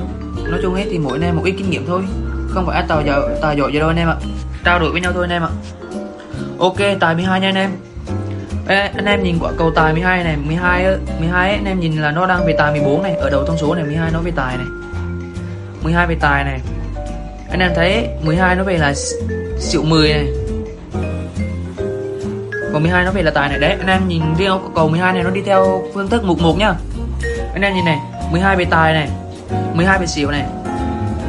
Nói 0.48 0.60
chung 0.62 0.74
hết 0.74 0.84
thì 0.90 0.98
mỗi 0.98 1.12
anh 1.12 1.22
em 1.22 1.36
một 1.36 1.42
ít 1.44 1.54
kinh 1.58 1.70
nghiệm 1.70 1.86
thôi. 1.86 2.02
Không 2.50 2.66
phải 2.66 2.84
tài 2.88 3.04
giỏi 3.06 3.22
tài 3.42 3.56
giỏi 3.56 3.72
gì 3.72 3.78
đâu 3.78 3.88
anh 3.88 3.96
em 3.96 4.08
ạ. 4.08 4.16
Trao 4.64 4.78
đổi 4.78 4.92
với 4.92 5.00
nhau 5.00 5.12
thôi 5.14 5.24
anh 5.24 5.30
em 5.30 5.42
ạ. 5.42 5.50
Ok 6.58 6.76
tài 7.00 7.14
12 7.14 7.40
nha 7.40 7.48
anh 7.48 7.54
em. 7.54 7.70
Ê, 8.68 8.76
anh 8.96 9.04
em 9.04 9.22
nhìn 9.22 9.38
quả 9.40 9.52
cầu 9.58 9.70
tài 9.74 9.92
12 9.92 10.24
này 10.24 10.36
12 10.36 10.86
12 11.20 11.48
ấy, 11.48 11.56
anh 11.56 11.64
em 11.64 11.80
nhìn 11.80 11.96
là 11.96 12.10
nó 12.10 12.26
đang 12.26 12.46
về 12.46 12.54
tài 12.58 12.72
14 12.72 13.02
này 13.02 13.14
ở 13.14 13.30
đầu 13.30 13.44
thông 13.44 13.58
số 13.58 13.74
này 13.74 13.84
12 13.84 14.10
nó 14.12 14.20
về 14.20 14.32
tài 14.36 14.56
này. 14.56 14.66
12 15.82 16.06
về 16.06 16.16
tài 16.20 16.44
này. 16.44 16.60
Anh 17.50 17.60
em 17.60 17.72
thấy 17.74 18.08
12 18.24 18.56
nó 18.56 18.64
về 18.64 18.78
là 18.78 18.94
xỉu 19.58 19.82
10 19.82 20.08
này 20.08 20.26
còn 22.72 22.82
12 22.82 23.04
nó 23.04 23.10
về 23.10 23.22
là 23.22 23.30
tài 23.30 23.48
này. 23.48 23.58
Đấy, 23.58 23.76
anh 23.78 23.86
em 23.86 24.08
nhìn 24.08 24.22
riêng 24.38 24.58
cầu 24.74 24.88
12 24.88 25.12
này, 25.12 25.22
nó 25.22 25.30
đi 25.30 25.42
theo 25.42 25.82
phương 25.94 26.08
thức 26.08 26.24
mục 26.24 26.40
một 26.40 26.58
nhá. 26.58 26.74
Anh 27.52 27.62
em 27.62 27.74
nhìn 27.74 27.84
này 27.84 27.98
12 28.30 28.56
về 28.56 28.64
tài 28.64 28.92
này 28.92 29.08
12 29.74 29.98
về 29.98 30.06
xỉu 30.06 30.30
này 30.30 30.44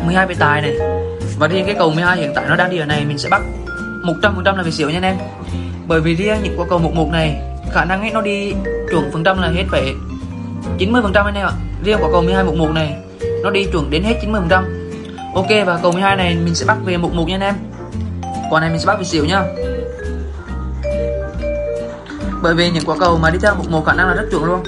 12 0.06 0.28
về 0.28 0.36
tài 0.40 0.62
này. 0.62 0.74
Và 1.40 1.48
riêng 1.48 1.66
cái 1.66 1.76
cầu 1.80 1.92
12 1.92 2.18
hiện 2.18 2.32
tại 2.36 2.46
nó 2.50 2.56
đang 2.56 2.70
đi 2.70 2.78
ở 2.78 2.86
này, 2.86 3.06
mình 3.06 3.18
sẽ 3.18 3.30
bắt 3.30 3.42
100% 4.04 4.56
là 4.58 4.64
về 4.64 4.72
xỉu 4.72 4.90
nha 4.90 4.98
anh 4.98 5.04
em. 5.04 5.16
Bởi 5.88 6.02
vì 6.02 6.16
riêng 6.16 6.38
những 6.44 6.60
quả 6.60 6.66
cầu 6.70 6.80
11 6.80 7.10
này, 7.12 7.42
khả 7.72 7.86
năng 7.86 8.02
ấy 8.02 8.12
nó 8.12 8.22
đi 8.22 8.54
chuẩn 8.92 9.12
phần 9.12 9.24
trăm 9.24 9.42
là 9.42 9.48
hết 9.48 9.64
phải 9.72 9.94
90% 10.80 11.26
anh 11.26 11.36
em 11.36 11.48
ạ. 11.48 11.52
Riêng 11.84 11.98
quả 12.02 12.10
cầu 12.12 12.22
12 12.22 12.44
11 12.44 12.72
này, 12.72 12.96
nó 13.44 13.50
đi 13.50 13.66
chuẩn 13.72 13.90
đến 13.90 14.04
hết 14.04 14.16
90% 14.22 14.64
ok, 15.34 15.48
và 15.66 15.80
cầu 15.84 15.92
12 15.92 16.16
này 16.16 16.36
mình 16.46 16.56
sẽ 16.56 16.66
bắt 16.66 16.78
về 16.86 16.98
11 16.98 17.28
nha 17.28 17.36
anh 17.36 17.42
em. 17.42 17.56
Quả 18.50 18.62
này 18.62 18.70
mình 18.70 18.80
sẽ 18.80 18.86
bắt 18.86 18.98
về 18.98 19.04
xỉu 19.04 19.26
nha 19.26 19.44
bởi 22.44 22.54
vì 22.54 22.72
những 22.72 22.84
quả 22.86 22.96
cầu 23.00 23.18
mà 23.18 23.30
đi 23.30 23.40
theo 23.42 23.56
11 23.56 23.86
khả 23.86 23.94
năng 23.94 24.08
là 24.08 24.14
rất 24.14 24.28
chuẩn 24.32 24.44
luôn. 24.44 24.64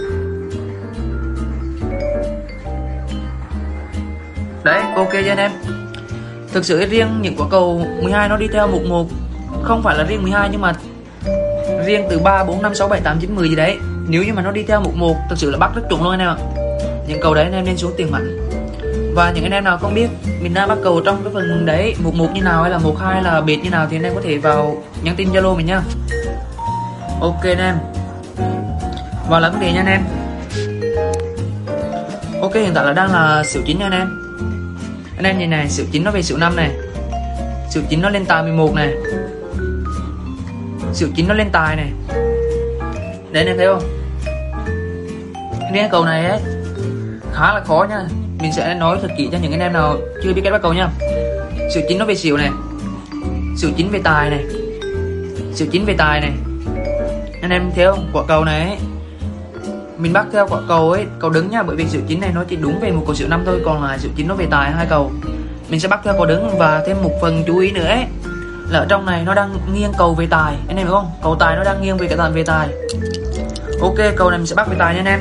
Đấy 4.64 4.82
ok 4.96 5.12
cho 5.12 5.32
anh 5.32 5.38
em. 5.38 5.52
Thực 6.54 6.66
sự 6.66 6.86
riêng 6.86 7.08
những 7.22 7.36
quả 7.38 7.48
cầu 7.52 7.88
12 8.02 8.30
nó 8.30 8.38
đi 8.38 8.48
theo 8.54 8.68
11 8.68 9.08
không 9.64 9.84
phải 9.84 9.98
là 9.98 10.04
riêng 10.04 10.24
12 10.24 10.50
nhưng 10.52 10.62
mà 10.62 10.74
riêng 11.86 12.08
từ 12.10 12.20
3, 12.20 12.44
4, 12.44 12.62
5, 12.62 12.76
6, 12.76 12.88
7, 12.88 13.02
8, 13.02 13.18
9, 13.20 13.36
10 13.36 13.50
gì 13.50 13.56
đấy. 13.56 13.78
Nếu 14.08 14.24
như 14.24 14.34
mà 14.34 14.42
nó 14.42 14.52
đi 14.52 14.64
theo 14.64 14.82
một 14.82 14.92
một 14.96 15.16
thực 15.30 15.38
sự 15.38 15.52
là 15.52 15.58
bắt 15.58 15.72
rất 15.76 15.82
chuẩn 15.90 16.04
luôn 16.04 16.12
anh 16.12 16.20
em 16.20 16.30
ạ. 16.30 16.38
Những 17.08 17.20
cầu 17.22 17.34
đấy 17.34 17.44
anh 17.44 17.54
em 17.54 17.66
nên 17.66 17.78
xuống 17.78 17.94
tiền 17.98 18.12
mạnh. 18.12 18.50
Và 19.16 19.32
những 19.32 19.44
anh 19.44 19.52
em 19.52 19.64
nào 19.64 19.78
không 19.78 19.94
biết 19.94 20.08
mình 20.42 20.54
đang 20.54 20.68
bắt 20.68 20.78
cầu 20.84 21.02
trong 21.06 21.24
cái 21.24 21.34
phần 21.34 21.66
đấy 21.66 21.96
một 22.04 22.16
một 22.16 22.28
như 22.34 22.42
nào 22.42 22.62
hay 22.62 22.72
là 22.72 22.78
một 22.78 22.96
hai 23.00 23.24
là 23.24 23.42
biệt 23.42 23.58
như 23.64 23.70
nào 23.70 23.88
thì 23.90 23.98
anh 23.98 24.04
em 24.04 24.16
có 24.16 24.22
thể 24.24 24.38
vào 24.38 24.84
nhắn 25.04 25.16
tin 25.18 25.30
zalo 25.32 25.56
mình 25.56 25.66
nha 25.66 25.82
ok 27.22 27.44
anh 27.44 27.58
em. 27.58 27.76
Vào 29.30 29.42
là 29.42 29.52
đề 29.62 29.72
nha 29.72 29.84
anh 29.86 29.88
em. 29.88 30.02
Ok, 32.42 32.54
hiện 32.54 32.72
tại 32.76 32.86
là 32.86 32.94
đang 32.94 33.12
là 33.12 33.44
xỉu 33.44 33.62
chín 33.66 33.80
nha 33.80 33.86
anh 33.86 33.92
em. 33.92 34.08
Anh 35.16 35.26
em 35.26 35.40
nhìn 35.40 35.50
này, 35.50 35.70
xỉu 35.70 35.86
chín 35.92 36.04
nó 36.04 36.12
về 36.12 36.22
xỉu 36.22 36.38
năm 36.38 36.56
này. 36.56 36.72
Xỉu 37.70 37.84
chín 37.90 38.02
nó 38.02 38.10
lên 38.10 38.26
tài 38.26 38.44
11 38.44 38.74
này. 38.76 38.94
Xỉu 40.94 41.10
chín 41.16 41.28
nó 41.28 41.34
lên 41.34 41.50
tài 41.52 41.76
này. 41.76 41.92
Đấy, 43.32 43.44
anh 43.44 43.48
em 43.48 43.58
thấy 43.58 43.68
không? 43.68 43.84
Cái 45.74 45.90
cầu 45.92 46.06
này 46.06 46.26
ấy, 46.26 46.40
khá 47.34 47.54
là 47.54 47.62
khó 47.68 47.88
nha. 47.90 48.02
Mình 48.42 48.54
sẽ 48.54 48.74
nói 48.74 48.98
thật 49.02 49.08
kỹ 49.18 49.30
cho 49.32 49.38
những 49.42 49.52
anh 49.52 49.60
em 49.62 49.74
nào 49.74 49.98
chưa 50.24 50.34
biết 50.34 50.42
cách 50.44 50.54
bắt 50.54 50.62
cầu 50.62 50.74
nha. 50.74 50.90
Xỉu 51.74 51.84
chín 51.90 51.98
nó 51.98 52.06
về 52.06 52.16
xỉu 52.16 52.38
này. 52.38 52.50
Xỉu 53.58 53.70
chín 53.78 53.90
về 53.92 54.00
tài 54.04 54.30
này. 54.30 54.46
Xỉu 55.54 55.68
chín 55.72 55.86
về 55.86 55.96
tài 55.98 56.22
này 56.22 56.32
anh 57.46 57.52
em 57.52 57.72
thấy 57.76 57.86
không? 57.86 58.10
Quả 58.14 58.24
cầu 58.28 58.46
này 58.46 58.62
ấy, 58.62 58.78
mình 59.98 60.14
bắt 60.14 60.26
theo 60.34 60.48
quả 60.50 60.62
cầu 60.68 60.92
ấy 60.92 61.06
cầu 61.20 61.30
đứng 61.30 61.50
nha 61.50 61.64
bởi 61.64 61.76
vì 61.76 61.86
sự 61.88 62.02
chín 62.08 62.22
này 62.22 62.32
nó 62.36 62.44
chỉ 62.44 62.56
đúng 62.56 62.80
về 62.80 62.92
một 62.92 63.04
cầu 63.06 63.16
xỉu 63.16 63.28
năm 63.28 63.44
thôi 63.46 63.62
còn 63.66 63.84
là 63.84 63.98
sự 63.98 64.10
chín 64.16 64.28
nó 64.28 64.36
về 64.36 64.48
tài 64.52 64.72
hai 64.72 64.86
cầu. 64.90 65.12
Mình 65.70 65.80
sẽ 65.80 65.88
bắt 65.88 66.00
theo 66.04 66.14
cầu 66.14 66.26
đứng 66.26 66.58
và 66.58 66.84
thêm 66.88 67.04
một 67.04 67.12
phần 67.22 67.44
chú 67.48 67.58
ý 67.58 67.72
nữa 67.72 67.86
ấy. 67.86 68.06
Là 68.70 68.80
ở 68.80 68.86
trong 68.90 69.06
này 69.06 69.24
nó 69.26 69.34
đang 69.34 69.58
nghiêng 69.74 69.92
cầu 69.98 70.14
về 70.14 70.28
tài 70.30 70.56
anh 70.68 70.78
em 70.78 70.88
hiểu 70.88 70.96
không? 70.96 71.12
Cầu 71.24 71.36
tài 71.40 71.56
nó 71.56 71.64
đang 71.64 71.82
nghiêng 71.82 71.98
về 71.98 72.08
cái 72.08 72.18
tài 72.18 72.32
về 72.32 72.44
tài. 72.44 72.68
Ok 73.82 73.98
cầu 74.16 74.30
này 74.30 74.40
mình 74.40 74.48
sẽ 74.48 74.56
bắt 74.56 74.68
về 74.68 74.76
tài 74.80 74.96
nha 74.96 75.00
anh 75.00 75.06
em. 75.06 75.20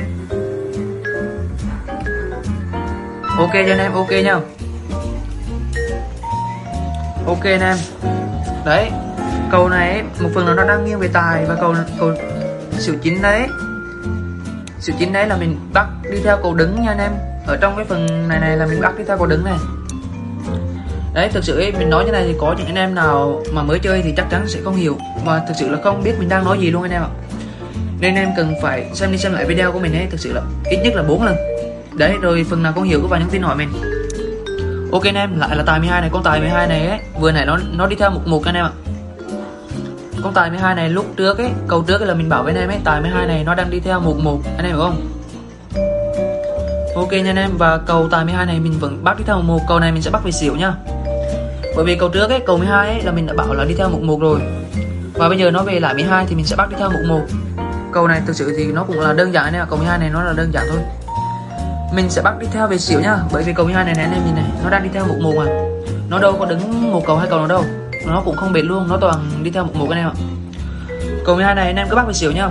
Ok 3.37 3.53
cho 3.53 3.73
anh 3.73 3.79
em 3.79 3.93
ok 3.93 4.11
nha. 4.11 4.39
Ok 7.27 7.43
anh 7.43 7.61
em. 7.61 7.77
Đấy 8.65 8.91
cầu 9.51 9.69
này 9.69 10.03
một 10.19 10.29
phần 10.35 10.47
là 10.47 10.53
nó 10.53 10.65
đang 10.65 10.85
nghiêng 10.85 10.99
về 10.99 11.07
tài 11.13 11.45
và 11.45 11.55
cầu 11.55 11.75
cầu 11.99 12.13
xỉu 12.77 12.95
chín 13.01 13.21
đấy. 13.21 13.47
Xỉu 14.79 14.95
chín 14.99 15.13
đấy 15.13 15.27
là 15.27 15.37
mình 15.37 15.59
bắt 15.73 15.87
đi 16.11 16.17
theo 16.23 16.37
cầu 16.41 16.53
đứng 16.53 16.81
nha 16.81 16.91
anh 16.91 16.99
em. 16.99 17.11
Ở 17.47 17.57
trong 17.57 17.75
cái 17.75 17.85
phần 17.85 18.27
này 18.27 18.39
này 18.39 18.57
là 18.57 18.65
mình 18.65 18.81
bắt 18.81 18.97
đi 18.97 19.03
theo 19.07 19.17
cầu 19.17 19.27
đứng 19.27 19.45
này. 19.45 19.57
Đấy 21.13 21.29
thực 21.33 21.43
sự 21.43 21.59
ấy, 21.59 21.71
mình 21.71 21.89
nói 21.89 22.05
như 22.05 22.11
này 22.11 22.23
thì 22.27 22.35
có 22.39 22.55
những 22.57 22.67
anh 22.67 22.75
em 22.75 22.95
nào 22.95 23.43
mà 23.53 23.63
mới 23.63 23.79
chơi 23.79 24.01
thì 24.01 24.13
chắc 24.17 24.25
chắn 24.29 24.47
sẽ 24.47 24.59
không 24.63 24.75
hiểu. 24.75 24.97
Và 25.25 25.41
thực 25.47 25.53
sự 25.59 25.69
là 25.69 25.77
không 25.83 26.03
biết 26.03 26.19
mình 26.19 26.29
đang 26.29 26.45
nói 26.45 26.57
gì 26.59 26.71
luôn 26.71 26.81
anh 26.83 26.91
em 26.91 27.01
ạ. 27.01 27.09
Nên 27.99 28.15
em 28.15 28.29
cần 28.37 28.53
phải 28.61 28.89
xem 28.93 29.11
đi 29.11 29.17
xem 29.17 29.33
lại 29.33 29.45
video 29.45 29.71
của 29.71 29.79
mình 29.79 29.93
ấy 29.93 30.07
thực 30.11 30.19
sự 30.19 30.33
là 30.33 30.41
ít 30.69 30.77
nhất 30.83 30.95
là 30.95 31.03
4 31.03 31.23
lần. 31.23 31.35
Đấy 31.93 32.15
rồi 32.21 32.45
phần 32.49 32.63
nào 32.63 32.73
không 32.73 32.83
hiểu 32.83 32.99
cứ 33.01 33.07
vào 33.07 33.19
những 33.19 33.29
tin 33.29 33.41
hỏi 33.41 33.55
mình. 33.55 33.69
Ok 34.91 35.03
anh 35.03 35.15
em 35.15 35.39
lại 35.39 35.55
là 35.55 35.63
tài 35.65 35.79
12 35.79 36.01
này 36.01 36.09
con 36.13 36.23
tài 36.23 36.39
12 36.39 36.67
này 36.67 36.87
ấy. 36.87 36.99
Vừa 37.19 37.31
nãy 37.31 37.45
nó 37.45 37.59
nó 37.77 37.87
đi 37.87 37.95
theo 37.95 38.09
một 38.09 38.21
một 38.25 38.45
anh 38.45 38.55
em 38.55 38.65
ạ 38.65 38.71
con 40.25 40.33
tài 40.33 40.49
12 40.49 40.75
này, 40.75 40.89
lúc 40.89 41.05
trước 41.17 41.37
ấy, 41.37 41.49
câu 41.67 41.83
trước 41.87 42.01
ấy 42.01 42.07
là 42.07 42.13
mình 42.13 42.29
bảo 42.29 42.43
với 42.43 42.53
anh 42.53 42.61
em 42.61 42.69
ấy, 42.69 42.79
tài 42.83 43.01
12 43.01 43.27
này 43.27 43.43
nó 43.43 43.55
đang 43.55 43.69
đi 43.69 43.79
theo 43.79 43.99
một 43.99 44.15
một, 44.19 44.39
anh 44.57 44.65
em 44.65 44.75
hiểu 44.75 44.77
không? 44.79 45.07
Ok 46.95 47.11
nha 47.11 47.29
anh 47.29 47.35
em, 47.35 47.57
và 47.57 47.77
cầu 47.77 48.07
tài 48.11 48.25
12 48.25 48.45
này 48.45 48.59
mình 48.59 48.73
vẫn 48.79 49.03
bắt 49.03 49.17
đi 49.17 49.23
theo 49.27 49.41
một 49.41 49.59
cầu 49.67 49.79
này 49.79 49.91
mình 49.91 50.01
sẽ 50.01 50.11
bắt 50.11 50.23
về 50.23 50.31
xỉu 50.31 50.55
nhá 50.55 50.73
bởi 51.75 51.85
vì 51.85 51.95
cầu 51.95 52.09
trước 52.09 52.29
ấy, 52.29 52.39
cầu 52.45 52.57
12 52.57 52.89
ấy 52.89 53.01
là 53.01 53.11
mình 53.11 53.27
đã 53.27 53.33
bảo 53.33 53.53
là 53.53 53.65
đi 53.65 53.73
theo 53.77 53.89
một 53.89 54.01
một 54.01 54.21
rồi. 54.21 54.39
Và 55.13 55.29
bây 55.29 55.37
giờ 55.37 55.51
nó 55.51 55.63
về 55.63 55.79
lại 55.79 55.93
12 55.93 56.25
thì 56.29 56.35
mình 56.35 56.45
sẽ 56.45 56.55
bắt 56.55 56.69
đi 56.69 56.75
theo 56.79 56.89
một 56.89 57.03
một. 57.07 57.21
Cầu 57.91 58.07
này 58.07 58.21
thực 58.27 58.35
sự 58.35 58.53
thì 58.57 58.65
nó 58.65 58.83
cũng 58.83 58.99
là 58.99 59.13
đơn 59.13 59.33
giản 59.33 59.53
nè 59.53 59.65
cầu 59.69 59.77
12 59.77 59.97
này 59.97 60.09
nó 60.09 60.23
là 60.23 60.33
đơn 60.33 60.51
giản 60.53 60.65
thôi. 60.69 60.79
Mình 61.93 62.09
sẽ 62.09 62.21
bắt 62.21 62.33
đi 62.39 62.47
theo 62.51 62.67
về 62.67 62.77
xỉu 62.77 62.99
nhá 62.99 63.17
bởi 63.31 63.43
vì 63.43 63.53
cầu 63.53 63.65
12 63.65 63.85
này 63.85 63.95
này 63.95 64.03
anh 64.03 64.13
em 64.13 64.25
nhìn 64.25 64.35
này, 64.35 64.45
nó 64.63 64.69
đang 64.69 64.83
đi 64.83 64.89
theo 64.93 65.05
một 65.07 65.17
một 65.21 65.33
mà. 65.37 65.45
Nó 66.09 66.19
đâu 66.19 66.35
có 66.39 66.45
đứng 66.45 66.91
một 66.91 67.03
cầu, 67.07 67.17
hai 67.17 67.27
cầu 67.29 67.39
nào 67.39 67.47
đâu 67.47 67.63
nó 68.07 68.21
cũng 68.25 68.35
không 68.35 68.53
bền 68.53 68.65
luôn, 68.65 68.87
nó 68.87 68.97
toàn 68.97 69.43
đi 69.43 69.51
theo 69.51 69.63
một 69.63 69.73
mục 69.75 69.89
anh 69.89 69.99
em 69.99 70.07
ạ. 70.07 70.13
Cầu 71.25 71.35
12 71.35 71.55
này 71.55 71.65
anh 71.65 71.75
em 71.75 71.87
cứ 71.89 71.95
bắt 71.95 72.07
về 72.07 72.13
xỉu 72.13 72.31
nhá. 72.31 72.49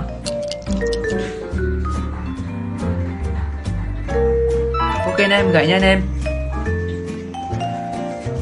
Ok 5.05 5.17
anh 5.17 5.31
em, 5.31 5.51
gãy 5.51 5.67
nha 5.67 5.75
anh 5.75 5.83
em. 5.83 6.01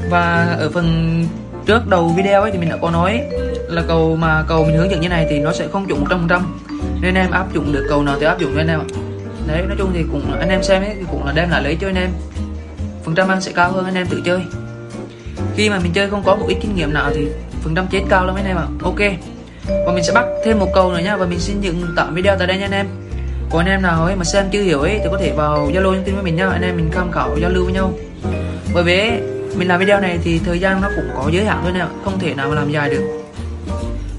Và 0.09 0.55
ở 0.59 0.69
phần 0.73 1.25
trước 1.65 1.87
đầu 1.87 2.07
video 2.07 2.41
ấy 2.41 2.51
thì 2.51 2.57
mình 2.57 2.69
đã 2.69 2.77
có 2.81 2.91
nói 2.91 3.21
là 3.67 3.83
cầu 3.87 4.15
mà 4.15 4.43
cầu 4.47 4.65
mình 4.65 4.77
hướng 4.77 4.91
dẫn 4.91 5.01
như 5.01 5.09
này 5.09 5.27
thì 5.29 5.39
nó 5.39 5.51
sẽ 5.53 5.67
không 5.67 5.87
chuẩn 5.87 6.03
100% 6.03 6.41
nên 7.01 7.15
em 7.15 7.31
áp 7.31 7.53
dụng 7.53 7.73
được 7.73 7.85
cầu 7.89 8.03
nào 8.03 8.17
thì 8.19 8.25
áp 8.25 8.39
dụng 8.39 8.51
cho 8.55 8.61
anh 8.61 8.67
em 8.67 8.79
ạ. 8.79 8.85
Đấy, 9.47 9.61
nói 9.67 9.75
chung 9.77 9.91
thì 9.93 10.03
cũng 10.11 10.39
anh 10.39 10.49
em 10.49 10.63
xem 10.63 10.81
ấy 10.81 10.95
thì 10.99 11.05
cũng 11.11 11.25
là 11.25 11.31
đem 11.31 11.49
lại 11.49 11.63
lấy 11.63 11.77
cho 11.81 11.87
anh 11.87 11.95
em. 11.95 12.09
Phần 13.03 13.15
trăm 13.15 13.27
ăn 13.27 13.41
sẽ 13.41 13.51
cao 13.51 13.71
hơn 13.71 13.85
anh 13.85 13.95
em 13.95 14.07
tự 14.07 14.21
chơi 14.25 14.41
khi 15.55 15.69
mà 15.69 15.79
mình 15.79 15.93
chơi 15.93 16.09
không 16.09 16.23
có 16.25 16.35
một 16.35 16.45
ít 16.47 16.57
kinh 16.61 16.75
nghiệm 16.75 16.93
nào 16.93 17.11
thì 17.15 17.27
phần 17.61 17.75
trăm 17.75 17.87
chết 17.87 18.01
cao 18.09 18.25
lắm 18.25 18.35
anh 18.35 18.45
em 18.45 18.57
ạ. 18.57 18.67
Ok. 18.83 18.99
Và 19.85 19.93
mình 19.93 20.03
sẽ 20.03 20.13
bắt 20.13 20.25
thêm 20.45 20.59
một 20.59 20.67
câu 20.73 20.91
nữa 20.91 20.99
nhá 21.03 21.15
và 21.15 21.25
mình 21.25 21.39
xin 21.39 21.61
dừng 21.61 21.83
tạm 21.95 22.15
video 22.15 22.35
tại 22.37 22.47
đây 22.47 22.57
nha 22.57 22.65
anh 22.65 22.71
em. 22.71 22.87
Còn 23.49 23.65
anh 23.65 23.69
em 23.69 23.81
nào 23.81 24.05
ấy 24.05 24.15
mà 24.15 24.23
xem 24.23 24.45
chưa 24.51 24.61
hiểu 24.61 24.81
ấy 24.81 24.99
thì 25.03 25.09
có 25.11 25.17
thể 25.17 25.31
vào 25.31 25.69
zalo 25.73 25.93
nhắn 25.93 26.03
tin 26.05 26.15
với 26.15 26.23
mình 26.23 26.35
nhá 26.35 26.49
anh 26.49 26.61
em 26.61 26.75
mình 26.75 26.89
tham 26.91 27.11
khảo 27.11 27.37
giao 27.41 27.49
lưu 27.49 27.63
với 27.63 27.73
nhau. 27.73 27.93
Bởi 28.73 28.83
vì 28.83 29.11
mình 29.55 29.67
làm 29.67 29.79
video 29.79 29.99
này 29.99 30.19
thì 30.23 30.39
thời 30.45 30.59
gian 30.59 30.81
nó 30.81 30.89
cũng 30.95 31.09
có 31.15 31.29
giới 31.31 31.45
hạn 31.45 31.59
thôi 31.63 31.71
nè 31.75 31.85
không 32.03 32.19
thể 32.19 32.33
nào 32.33 32.49
mà 32.49 32.55
làm 32.55 32.71
dài 32.71 32.89
được. 32.89 33.23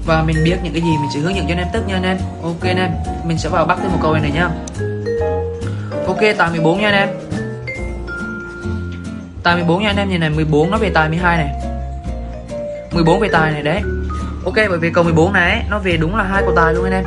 Và 0.05 0.23
mình 0.23 0.43
biết 0.43 0.55
những 0.63 0.73
cái 0.73 0.81
gì 0.81 0.91
mình 1.01 1.09
sẽ 1.13 1.19
hướng 1.19 1.35
dẫn 1.35 1.45
cho 1.47 1.53
anh 1.53 1.59
em 1.59 1.67
tức 1.73 1.87
nha 1.87 1.95
anh 1.95 2.03
em. 2.03 2.17
Ok 2.43 2.61
anh 2.61 2.77
em. 2.77 2.91
Mình 3.27 3.37
sẽ 3.37 3.49
vào 3.49 3.65
bắt 3.65 3.77
thêm 3.81 3.91
một 3.91 3.99
câu 4.01 4.13
này, 4.13 4.21
này 4.21 4.31
nhá 4.31 4.49
ok 6.07 6.37
tài 6.37 6.51
14 6.51 6.81
nha 6.81 6.87
anh 6.89 6.95
em 6.95 7.09
tài 9.45 9.55
14 9.55 9.83
nha 9.83 9.89
anh 9.89 9.97
em, 9.97 10.09
nhìn 10.09 10.19
này 10.19 10.29
14 10.29 10.71
nó 10.71 10.77
về 10.77 10.89
tài 10.89 11.09
12 11.09 11.37
này. 11.37 11.49
14 12.91 13.19
về 13.19 13.29
tài 13.31 13.51
này 13.51 13.61
đấy. 13.61 13.81
Ok, 14.45 14.55
bởi 14.55 14.77
vì 14.79 14.91
cầu 14.91 15.03
14 15.03 15.33
này 15.33 15.65
nó 15.69 15.79
về 15.79 15.97
đúng 15.97 16.15
là 16.15 16.23
hai 16.23 16.41
cầu 16.41 16.53
tài 16.55 16.73
luôn 16.73 16.83
anh 16.83 16.93
em. 16.93 17.03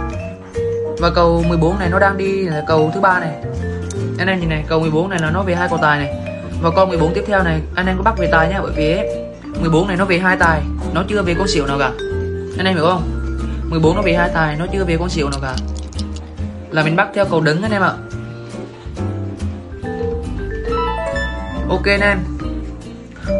Và 1.00 1.10
cầu 1.10 1.44
14 1.48 1.78
này 1.78 1.88
nó 1.90 1.98
đang 1.98 2.16
đi 2.16 2.42
là 2.42 2.64
cầu 2.66 2.90
thứ 2.94 3.00
ba 3.00 3.20
này. 3.20 3.32
Anh 4.18 4.28
em 4.28 4.40
nhìn 4.40 4.48
này, 4.48 4.64
cầu 4.68 4.80
14 4.80 5.10
này 5.10 5.18
là 5.18 5.30
nó 5.30 5.42
về 5.42 5.54
hai 5.54 5.68
cầu 5.68 5.78
tài 5.82 5.98
này. 5.98 6.14
Và 6.62 6.70
con 6.70 6.88
14 6.88 7.14
tiếp 7.14 7.24
theo 7.26 7.42
này, 7.42 7.60
anh 7.74 7.86
em 7.86 7.96
có 7.96 8.02
bắt 8.02 8.18
về 8.18 8.28
tài 8.32 8.48
nhá 8.48 8.60
bởi 8.62 8.72
vì 8.76 8.98
14 9.60 9.88
này 9.88 9.96
nó 9.96 10.04
về 10.04 10.18
hai 10.18 10.36
tài, 10.36 10.60
nó 10.94 11.04
chưa 11.08 11.22
về 11.22 11.34
con 11.38 11.48
xỉu 11.48 11.66
nào 11.66 11.78
cả. 11.78 11.90
Anh 12.58 12.66
em 12.66 12.74
hiểu 12.74 12.84
không? 12.84 13.02
14 13.70 13.96
nó 13.96 14.02
về 14.02 14.14
hai 14.14 14.30
tài, 14.34 14.56
nó 14.56 14.66
chưa 14.72 14.84
về 14.84 14.96
con 14.96 15.08
xỉu 15.08 15.30
nào 15.30 15.40
cả. 15.42 15.54
Là 16.70 16.82
mình 16.82 16.96
bắt 16.96 17.08
theo 17.14 17.24
cầu 17.24 17.40
đứng 17.40 17.62
anh 17.62 17.72
em 17.72 17.82
ạ. 17.82 17.92
Ok 21.68 21.86
anh 21.86 22.00
em. 22.00 22.18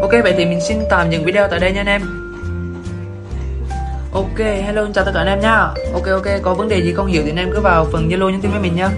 Ok, 0.01 0.11
vậy 0.23 0.35
thì 0.37 0.45
mình 0.45 0.61
xin 0.61 0.79
tạm 0.91 1.11
dừng 1.11 1.25
video 1.25 1.49
tại 1.49 1.61
đây 1.61 1.73
nha 1.73 1.81
anh 1.81 1.87
em. 1.87 2.03
Ok, 4.13 4.39
hello, 4.39 4.87
chào 4.95 5.05
tất 5.05 5.11
cả 5.15 5.21
anh 5.21 5.27
em 5.27 5.41
nhá 5.41 5.59
ok 5.93 6.07
ok, 6.07 6.27
có 6.43 6.55
vấn 6.55 6.69
đề 6.69 6.83
gì 6.83 6.93
không 6.93 7.07
hiểu 7.07 7.23
thì 7.25 7.31
anh 7.31 7.37
em 7.37 7.51
cứ 7.53 7.61
vào 7.61 7.87
phần 7.93 8.09
zalo 8.09 8.31
nhắn 8.31 8.41
tin 8.41 8.51
với 8.51 8.61
mình 8.61 8.77
nhá 8.77 8.89